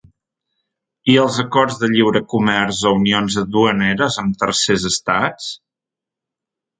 I 1.11 1.17
els 1.23 1.35
acords 1.43 1.75
de 1.83 1.89
lliure 1.91 2.21
comerç 2.33 2.79
o 2.91 2.93
unions 3.01 3.37
duaneres 3.57 4.17
amb 4.23 4.39
tercers 4.45 4.87
estats? 4.91 5.51